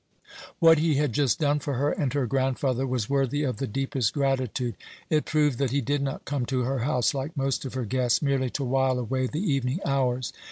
What 0.57 0.79
he 0.79 0.95
had 0.95 1.13
just 1.13 1.37
done 1.39 1.59
for 1.59 1.75
her 1.75 1.91
and 1.91 2.11
her 2.13 2.25
grandfather 2.25 2.87
was 2.87 3.07
worthy 3.07 3.43
of 3.43 3.57
the 3.57 3.67
deepest 3.67 4.15
gratitude; 4.15 4.73
it 5.11 5.25
proved 5.25 5.59
that 5.59 5.69
he 5.69 5.79
did 5.79 6.01
not 6.01 6.25
come 6.25 6.47
to 6.47 6.61
her 6.61 6.79
house, 6.79 7.13
like 7.13 7.37
most 7.37 7.65
of 7.65 7.75
her 7.75 7.85
guests, 7.85 8.19
merely 8.19 8.49
to 8.49 8.63
while 8.63 8.97
away 8.97 9.27
the 9.27 9.39
evening 9.39 9.79
hours. 9.85 10.33